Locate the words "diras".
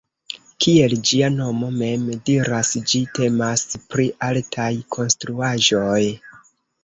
2.29-2.71